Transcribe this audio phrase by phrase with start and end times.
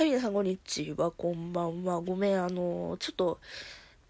[0.00, 1.10] はい、皆さん、こんにちは。
[1.10, 2.00] こんばんは。
[2.00, 3.38] ごめん、あの、ちょっと、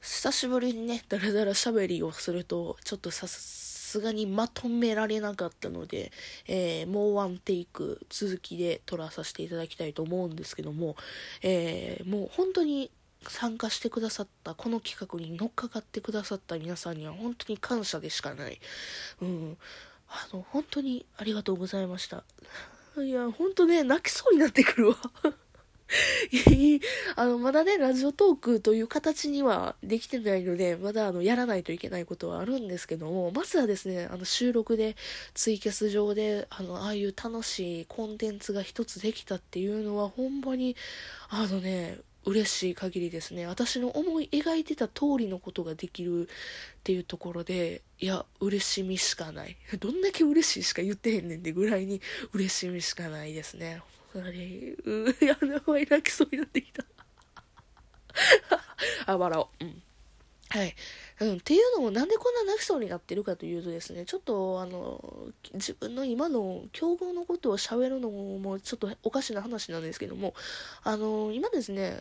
[0.00, 6.12] 久しぶりにね、だらだら喋りをすると、ちょっとさすがにまとめられなかったので、
[6.46, 10.94] えー、もうワンテイク続きで撮らさせていただきたいと思うんですけども、
[11.42, 12.92] えー、もう本当に
[13.26, 18.60] 参加してくださった、この企画に乗っかかってくださった皆さんには本当に感謝でしかない。
[19.22, 19.58] うん。
[20.06, 22.22] あの、本当にありがとうございました。
[22.96, 24.96] いや、本当ね、泣きそうになってくるわ。
[27.16, 34.96] あの、まだね、ラジオトークという形にはできてないので、まだあの、やらないといけないことはあるんですけども、まずはですね、あの、収録で、
[35.34, 40.76] ツイキャス上で、あの、ああいう楽しいコンテンツが一つできたっていうのは、ほんまに、
[41.28, 43.46] あのね、嬉しい限りですね。
[43.46, 49.56] 私の思い描いてた通りのことができるっていうところで、いや、嬉しみしかない。
[49.80, 52.00] どんだけ嬉しいしか言ってへんねんってぐらいに
[52.32, 53.82] 嬉しみしかないですね。
[54.18, 56.84] あれ、うや、名前泣きそうになってきた。
[59.06, 59.64] あ、笑おう。
[59.64, 59.82] うん。
[60.48, 60.74] はい。
[61.20, 70.34] うん、っていうのもなんでこんな泣きそうになってるかというとですね、ちょっとあの、自分の今の境遇のことを喋るのもちょっとおかしな話なんですけども、
[70.82, 72.00] あの、今ですね、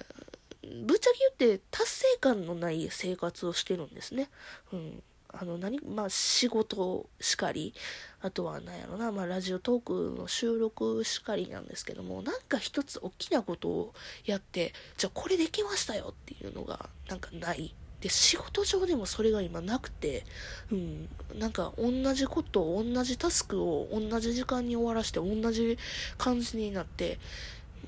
[0.64, 4.30] ぶっちゃけ言って達成感のない生活をしてるんですね。
[4.74, 5.04] うん。
[5.32, 7.74] あの何、まあ、仕事しかり、
[8.22, 13.94] あとは何やろな、まあ、ラジオトークの収録しかりなんですけども、なんか一つ大きなことを
[14.26, 17.74] やって、じゃあこれできましたよっていうのが、なんかない。
[18.02, 20.26] で、仕事上でもそれが今なくて、
[20.72, 25.78] うん、なんか同じこと、同じタスクを同じ時間に終わらして、同じ
[26.18, 27.20] 感じになって、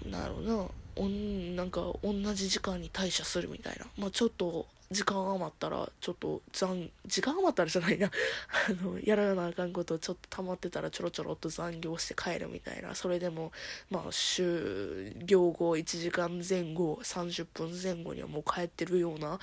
[0.10, 3.86] なるほどな、おんなんか同じ時間に退社するみたいな。
[3.98, 8.12] まあちょっと時間余ったらちょっと残時間余ったらじゃないな。
[8.70, 12.94] あのやらなあかんことちょっと溜まってたらちょろちょろっと残業して帰るみたいな。
[12.94, 13.54] それでも
[13.90, 19.40] まあ終業後1時間前後30分前後にはもう帰ってるような。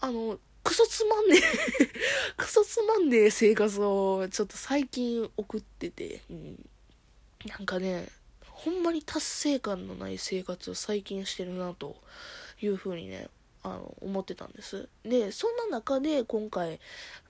[0.00, 1.86] あのクソつまんねえ
[2.36, 6.70] クソつまんねえ生活をちょっと最近送ってて、うん、
[7.46, 8.08] なんかね
[8.48, 11.96] ほんまに達成感のない生活を最近してるなと
[12.62, 13.28] いうふうにね
[13.64, 14.88] あの思ってたんです。
[15.04, 16.78] でそんな中で今回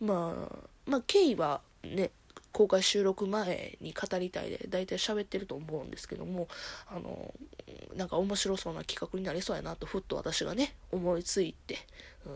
[0.01, 2.11] まあまあ経緯はね
[2.53, 6.49] 公開収録前に語りたいで大体喋ってると思うんですけども
[6.87, 7.35] あの
[7.97, 11.79] なんか面白そうな企画になりそうやなとふっと私がね思いついて、
[12.27, 12.33] うん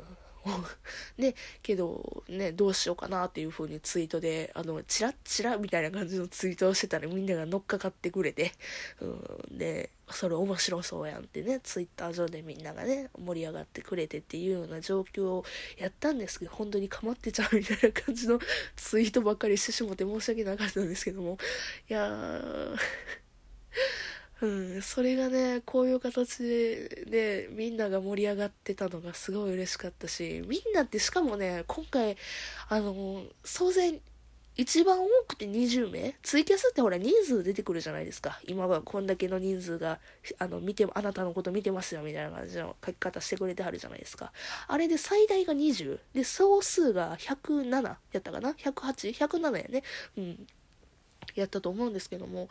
[1.19, 8.53] ね、けど、ね、どうしようかなっていう風にツイートで、あの、チラッチラみたいな感じのツイートをしてたらみんなが乗っかかってくれて、
[9.01, 15.45] うん、で、それ面白そうやんってね、ツイッター上でみんながね、盛り上がってくれてっていうような状況を
[15.77, 18.41] やったんですけど、本当にかまってちゃうみたいな感じの
[18.77, 21.39] ツイートばっかりしてしもて申し訳なかったんですけども、
[21.89, 22.77] いやー。
[24.41, 32.17] うん、それがね、こういう形で、ね、みんなが盛り上がってたのがすごい嬉しかったし、みんなってしかもね、今回、
[32.69, 34.01] あの、総勢、
[34.55, 38.41] 一番多くて20名ツイキャスってほら人数出てくるじゃないですか。
[38.47, 40.01] 今はこんだけの人数が、
[40.39, 44.33] あの、見て、あなたのこと見てますよみたいな感じの書き方してくれてはるじゃないですか。
[44.67, 46.01] あれで最大が20。
[46.13, 49.83] で、総数が107やったかな ?108?107 やね。
[50.17, 50.47] うん。
[51.35, 52.49] やったと思うんですけども、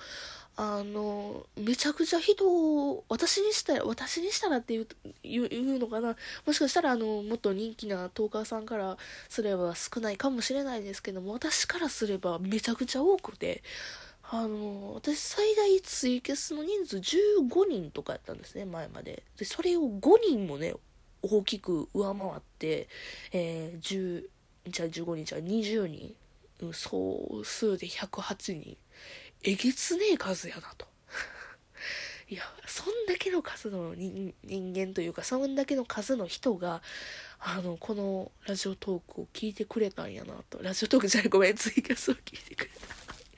[0.56, 4.88] あの、めちゃくちゃ人を、私にしたら、私にしたらっていう
[5.24, 6.16] 言う言うのかな、
[6.46, 8.98] もしかしたら、あの、もっと人気なトーカーさんから
[9.30, 13.64] すれば少ないかもしれないですけども、私からすればめちゃくちゃ多くて、
[14.30, 19.24] あの、私最大ツイキャスの人数15人とかやったんですね、前まで。
[19.38, 20.74] で、それを5人もね、
[21.22, 22.90] 大きく上回って、
[23.32, 24.24] えー、10、
[24.68, 26.16] じゃあ15人、じゃあ20人
[26.74, 28.78] 総数で108人。
[29.44, 30.88] えげつねえ数やなと。
[32.30, 36.82] いや、そんだけの数の人間というか、そんだけの数の人が、
[37.40, 40.62] あの、このラジオトークを聞いてくれたんやなと。
[40.62, 42.98] ラジオトークじゃない、ごめん、ツイキャスを聞いてくれた。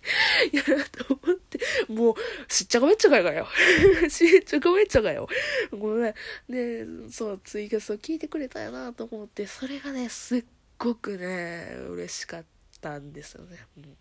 [0.52, 2.16] いやなと思って、もう、
[2.52, 3.48] しっちゃかめっちゃかよ。
[4.10, 5.28] しっちゃかめっちゃかよ。
[5.72, 6.14] ごめん。
[6.50, 10.46] で、そう、ツイキャスを聞いてくれたんやなと思って、それがね、すっ
[10.78, 12.59] ごくね、嬉しかった。
[12.82, 13.58] たんですよね。
[13.78, 13.98] うん、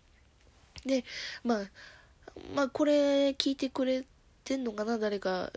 [0.85, 1.03] で、
[1.43, 1.65] まあ、
[2.55, 4.05] まあ、これ聞いてくれ
[4.43, 4.97] てんのかな？
[4.97, 5.51] 誰か。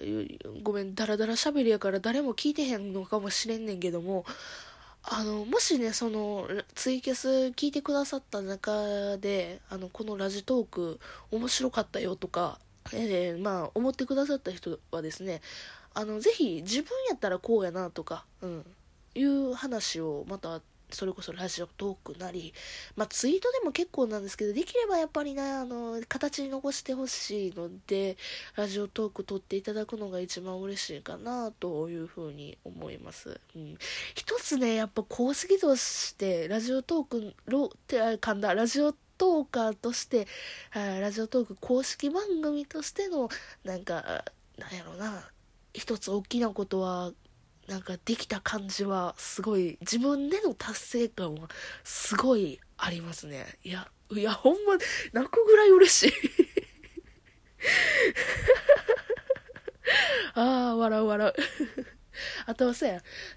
[0.62, 4.24] ごめん、ダラダラ喋りやから誰も聞いてへんのかもしれんねんけども、
[5.04, 12.58] あの、もしね、その、ツイキャス聞いてくださった中で、あの、このラジトーク面白かったよとか、
[12.92, 15.40] えー、まあ、思ってくださった人はですね、
[15.94, 18.66] あの、ぜひ自分やったらこうやなとか、うん、
[19.14, 20.60] いう話をまた
[20.94, 22.53] それこそラジオトークなり、
[22.97, 28.17] まあ、ツイートでも結構なんですけど、できればやっぱりね、あの、形に残してほしいので、
[28.56, 33.41] ラジオトーク撮っていただくのが一番嬉しいかな、というふうに思います。
[33.55, 33.79] うん。
[34.15, 40.27] 一つね、やっぱ公式として、ラジオトーク、ロ、ってあ噛んだ、ラジオトーカーとして、
[40.75, 43.29] ラジオトーク公式番組としての、
[43.65, 44.25] なんか、
[44.59, 45.31] なんやろな、
[45.75, 47.12] 一つ大きなことは
[47.69, 51.49] なんかできた感じはすごい自分での達成感は
[51.85, 54.76] すごいありますねいやいやほんま
[55.12, 56.12] 泣くぐらい嬉しい
[60.35, 61.35] ああ笑う笑う
[62.47, 62.87] あとはさ、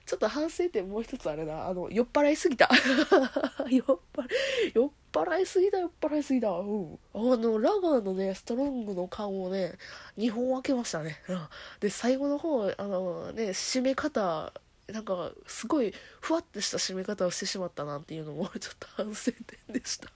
[0.06, 1.68] ちょっと反省点もう一つあれな。
[1.68, 2.70] あの、酔っ払いすぎた。
[3.70, 4.26] 酔っ払
[4.70, 6.50] い、酔っ払いすぎた、酔っ払いすぎた。
[6.50, 7.00] うん。
[7.14, 9.78] あの、ラガーのね、ストロングの缶をね、
[10.18, 11.18] 2本開けましたね。
[11.30, 11.40] うん。
[11.80, 14.52] で、最後の方、あのね、締め方、
[14.88, 20.12] なんか、すごい、ふわっとした締め方をしてしまったなっていうのも、 ちょっと反省点でした。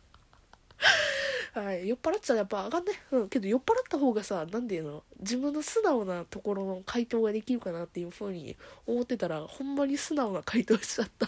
[1.54, 2.92] はい、酔っ払っちゃやっぱあかんね。
[3.12, 8.56] うん、けど酔っ払った方がさ、なんていうの、自分の素直なところの回答ができるかなっていう風に
[8.86, 11.28] 思ってたら、ほんまに素直な回答しちゃった。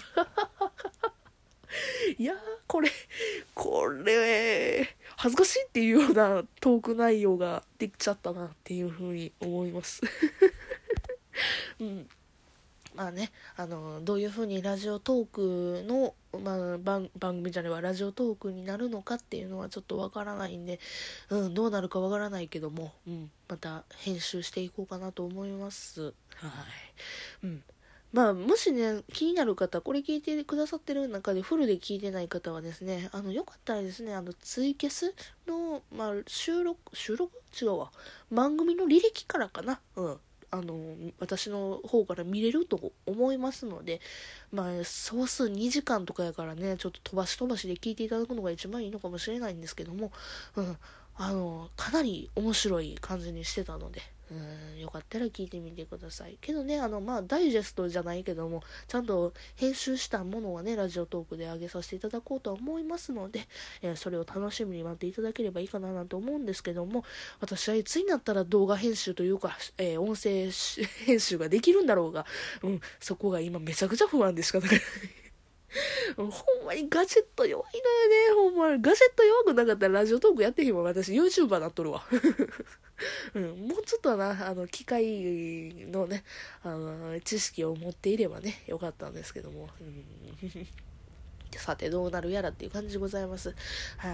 [2.18, 2.38] いやー、
[2.68, 2.92] これ、
[3.54, 10.02] これ、恥ずかしいっていうようなトーク内容ができちゃったなっていう風に思います。
[11.80, 12.10] うん。
[12.96, 20.80] まあね、あの、どういう風にラジオトークの、まあ、番番組じゃないわ、ラジオトークになるのかっていうのはちょっとわからないんで、
[21.30, 26.02] うん、どうなるかわからないけども、うん、また編集していこうかなと思います。
[26.02, 26.14] はい。
[27.44, 27.64] うん。
[28.14, 35.14] まあ、もしね、気になる方、これ聞いてくださってる中でフルで聞いてない方はですね、あの、よかったらですね、あの、ツイキャス
[35.48, 37.92] の、まあ、収録、収録違うわ。
[38.30, 39.80] 番組の履歴からかな。
[39.96, 40.20] うん。
[40.54, 40.76] あの
[41.20, 44.02] 私の方から見れると思いますので
[44.52, 50.12] まあ総数2時間とかやからねちょっと飛ばし飛ばしで聞いていただくのが一番いいのかもしれないんですけども、
[50.58, 50.78] うん、
[51.16, 56.38] あのかなり面白い感じにしてたのでうん、よかったら聞いてみてください。
[56.40, 63.42] けどね、あの、まあ、ダイジェストじゃないけども、ちゃんと編集したものはね、ラジオトークで上げさせていただこうとは思いますので、
[63.82, 67.04] えー、それを楽しみに待っていただければいいかななんて思うんですけども、
[67.42, 70.50] 私はいつになったら動画編集というか、えー、音声
[71.06, 72.26] 編集ができるんだろうが、
[72.64, 74.70] うん、そこが今めちゃくちゃ不安でしかない。
[76.16, 76.30] ほん
[76.66, 77.82] まにガジェット弱い
[78.34, 78.82] のよね、ほんまに。
[78.82, 80.84] ガジェット弱くなかったらラジオトークやってへんわ。
[80.84, 82.04] 私 YouTuber なっとるわ。
[83.36, 86.24] うん、もうちょっとな、あの、機械のね、
[86.64, 89.70] あの、知識を持っていればね、よかったんですけども。
[89.80, 90.68] うん
[91.58, 93.54] さてどうなるやらっていう感じでございます。
[93.98, 94.14] はい。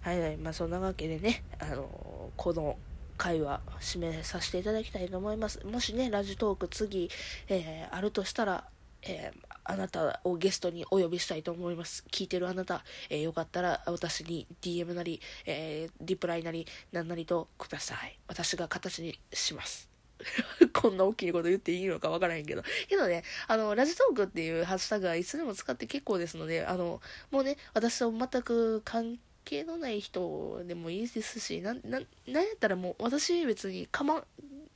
[0.00, 0.36] はいはい。
[0.36, 2.78] まあそんなわけでね、あのこの
[3.16, 5.64] 回は締めさせていただきたいと思います。
[5.66, 7.10] もしね、ラジトーク次、
[7.48, 8.64] えー、あるとしたら、
[9.02, 12.04] えー、あなたをゲストにお呼びしたいと思います。
[12.10, 18.18] 聞いてるあなた、えー、よかったら私に DM なり、えー、リプライなり、何なりとください。
[18.26, 19.88] 私が形にします。
[20.74, 22.62] こんな大きいこと言っていいのかわからへんけど。
[22.88, 27.00] けどね、あの、ラジトークっていうハッシュタグはいつでも使って結構ですので、あの、
[27.30, 34.24] もうね、私と全く関係のない人でもいいですし、な、な、なんやったらもう私別にかま、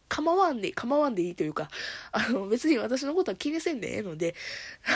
[0.08, 1.68] 構わんで、構わんでいいというか、
[2.12, 4.34] あの、別に私のことは気にせんでええので、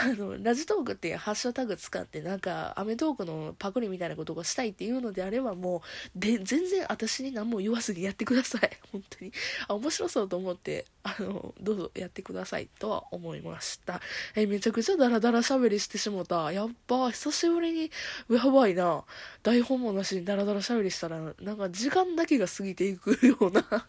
[0.04, 5.82] あの、ラジトークってハッシュタグ使って、なんか、アメトークのパクリみたいなことがしたいっていうのであれば、も
[6.14, 8.70] う、で、全然私に何も言わずにやってください。
[8.92, 9.32] 本当に。
[9.66, 14.00] あ、面白そうと思って、あの、どうぞやってくださいとは思いました。
[14.34, 16.52] え、めちゃくちゃダラダラ喋りしてしもた。
[16.52, 17.90] やっぱ、久しぶりに、
[18.30, 19.04] やばいな。
[19.42, 23.86] 台本もなしにダラダラ喋りしたら、なんか時間だけが過ぎていくような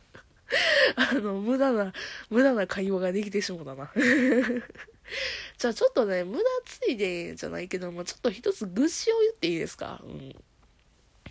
[0.96, 1.94] あの、無駄な、
[2.30, 3.92] 無駄な会話ができてしもたな。
[5.58, 10.02] じゃあちょっとね、無駄ついでじゃないけども、ちょっと一つ愚痴を言っていいですか？
[10.04, 10.36] うん。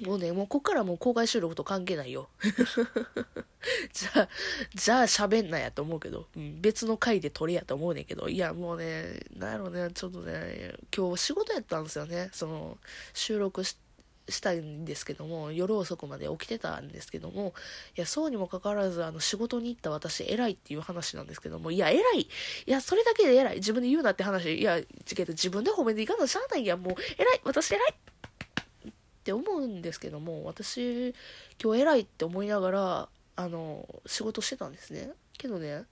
[0.01, 2.29] もうね、もうこっからもう公開収録と関係ないよ。
[3.93, 4.29] じゃあ、
[4.73, 12.31] じゃあ喋んなやと思うけど、うん、別の回で撮れやと思うねんけど、いやもうね、なんやろうね、ちょっとね、今日仕事やったんですよね。
[12.33, 12.79] その、
[13.13, 13.88] 収録して、
[14.29, 17.55] したんですけども、夜遅くまで起きてたんですけども、
[17.97, 22.29] いや、そうにもかかわらず、あの、仕事に行った私、偉いっていう話なんですけども、いや、偉いい
[22.67, 28.93] や、それだけで偉い自分で言うなって話、いや、けど自分で褒めていかなしゃあないや、もう、偉い私偉いっ
[29.25, 31.15] て思うんですけども、私、
[31.63, 35.11] 今日偉いって思いながら、あの、仕事してたんですね。
[35.37, 35.85] けどね、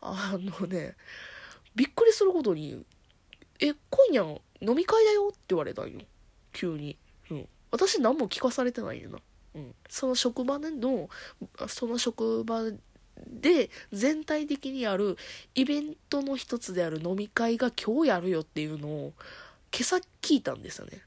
[0.00, 0.96] あのね、
[1.74, 2.84] びっくりすることに、
[3.60, 6.00] え、今夜飲み会だよって言われたんよ。
[6.52, 6.96] 急に。
[7.72, 9.18] 私何も聞かされてないよな。
[9.56, 9.74] うん。
[9.88, 11.08] その職場での、
[11.66, 12.62] その職場
[13.26, 15.16] で全体的にある
[15.54, 19.12] イベントの一つである飲み会が今日やるよっていうのを
[19.72, 21.02] 今朝聞いたんですよね。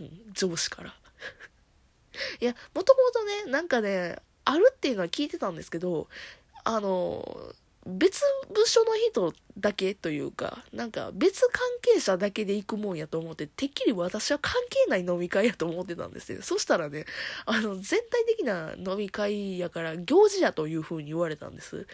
[0.00, 0.94] うん、上司から。
[2.40, 6.08] いや、もともとね、なんかね、あるっていうのは聞いてたんですけど、
[6.64, 8.22] あの、別
[8.52, 16.42] 部署の人だけというか、なんか別関係者だけで行くもんやと思って、てっきり私は関係ない飲み会やと思ってたんですよ。
[16.42, 17.06] そしたらね、
[17.44, 21.86] あの、全体的な飲み会やから行事やという風に言われたんです。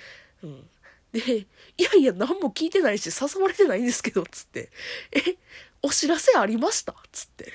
[0.42, 0.68] うん。
[1.12, 1.46] で、い
[1.78, 4.70] やいや、何も聞いてないし、誘われてないんですけど、つって。
[5.12, 5.36] え、
[5.80, 6.94] お知らせありました？
[7.12, 7.50] つって。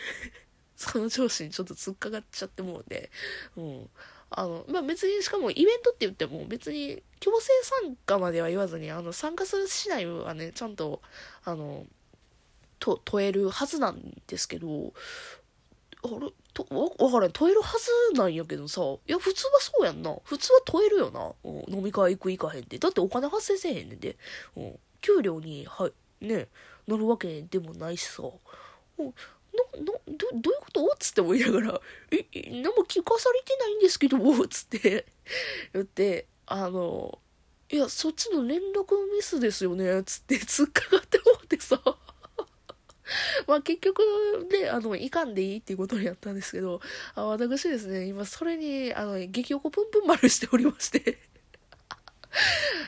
[0.76, 3.10] その上司にちょっと突っかかっちゃってもうね、
[3.56, 3.90] うん。
[4.36, 7.52] あの、まあ、別に、しかもイベントって言っても別に強制
[7.84, 11.02] 参加までは言わずに、あの、参加する市内はね、ちゃんと、
[11.44, 11.86] あの、
[12.80, 14.94] と、問えるはずなんですけど、
[16.04, 20.16] あれ、と、わ、わからん、問えるはずなんやけどさ、いや、普通はそうやんな。
[20.24, 21.34] 普通は問えるよな。
[21.44, 22.78] うん、飲み会行く行かへんって。
[22.78, 24.18] だってお金発生せえへんねんで。
[24.58, 25.90] うん、給料に、は
[26.22, 26.48] い、ね、
[26.88, 28.24] 乗るわけでもないしさ。
[29.00, 29.14] うん
[29.54, 30.86] な、な、ど、どういうこと？
[30.86, 31.82] っつって思いながら、
[32.12, 35.06] え、何も聞かされてないんですけど、っつって。
[35.74, 37.20] 言って、あの、
[37.70, 41.82] いや、そっちの連絡ミスですよね、つって突っかかって思ってさ。
[43.48, 44.02] まあ結局
[44.52, 46.82] ね、あの、いかんでいいっていうことになったんですけど、
[47.16, 51.20] あ私ですね、今それに、あの、激おこぷんぷん丸しておりまして。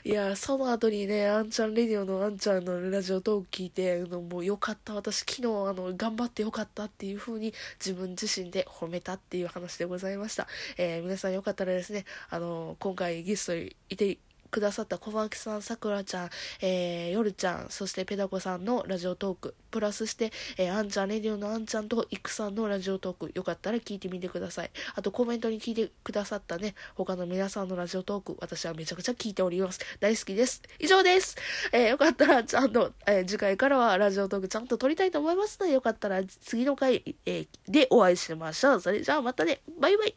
[0.04, 10.48] いや、その後にね、あんちゃんレディオのあんちゃんのラジオトーク聞いての、もうよかった、私昨日あの、頑張ってよかったっていう風に自分自身で褒めたっていう話でございました。
[10.78, 13.56] えー、皆さんよかったらですね、あの、今回ゲスト
[13.90, 14.18] いて
[14.56, 16.30] くださった小牧さん、さくらちゃん、
[16.62, 24.72] えー、よるちゃん、そしてペダコさんのラジオトーク、プラスして、えー、あんちゃん、レディオのあんちゃんとイクさんのラジオトーク、よかったら聞いてみてください。
[24.96, 29.82] あとコメントに聞いてくださったね、他の皆さんのラジオトーク、私はめちゃくちゃ聞いております。
[30.00, 30.62] 大好きです。
[30.80, 31.36] 以上です。
[31.74, 38.80] えー、よかったらちゃんと、えー、次回からはラジオトークちゃんと撮りたいと思いますので、よかったら次の回、えー、でお会いしましょう。
[38.80, 40.16] それじゃあまたね、バイバイ。